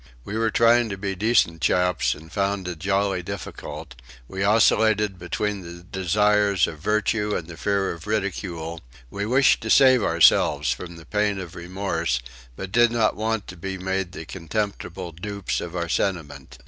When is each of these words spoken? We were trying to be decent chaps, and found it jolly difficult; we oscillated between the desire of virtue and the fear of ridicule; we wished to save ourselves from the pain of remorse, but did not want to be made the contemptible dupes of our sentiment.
We 0.23 0.35
were 0.35 0.49
trying 0.49 0.89
to 0.89 0.97
be 0.97 1.13
decent 1.13 1.61
chaps, 1.61 2.15
and 2.15 2.31
found 2.31 2.67
it 2.67 2.79
jolly 2.79 3.21
difficult; 3.21 3.93
we 4.27 4.43
oscillated 4.43 5.19
between 5.19 5.61
the 5.61 5.83
desire 5.83 6.53
of 6.65 6.79
virtue 6.79 7.35
and 7.37 7.47
the 7.47 7.55
fear 7.55 7.91
of 7.91 8.07
ridicule; 8.07 8.81
we 9.11 9.27
wished 9.27 9.61
to 9.61 9.69
save 9.69 10.01
ourselves 10.03 10.71
from 10.71 10.95
the 10.95 11.05
pain 11.05 11.37
of 11.37 11.53
remorse, 11.55 12.19
but 12.55 12.71
did 12.71 12.91
not 12.91 13.15
want 13.15 13.45
to 13.49 13.55
be 13.55 13.77
made 13.77 14.11
the 14.13 14.25
contemptible 14.25 15.11
dupes 15.11 15.61
of 15.61 15.75
our 15.75 15.87
sentiment. 15.87 16.57